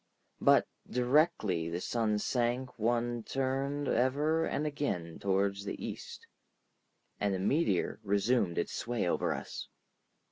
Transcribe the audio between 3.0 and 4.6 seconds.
turned ever